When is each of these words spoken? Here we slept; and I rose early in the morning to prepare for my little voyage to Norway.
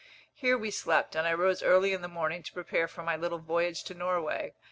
Here 0.33 0.57
we 0.57 0.71
slept; 0.71 1.15
and 1.15 1.27
I 1.27 1.33
rose 1.35 1.61
early 1.61 1.93
in 1.93 2.01
the 2.01 2.07
morning 2.07 2.41
to 2.41 2.53
prepare 2.53 2.87
for 2.87 3.03
my 3.03 3.15
little 3.15 3.37
voyage 3.37 3.83
to 3.83 3.93
Norway. 3.93 4.55